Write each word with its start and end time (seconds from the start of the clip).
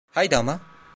Haydi 0.09 0.37
ama! 0.37 0.59